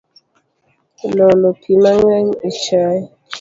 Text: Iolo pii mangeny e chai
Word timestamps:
Iolo 1.09 1.49
pii 1.61 1.79
mangeny 1.83 2.29
e 2.47 2.49
chai 2.61 2.99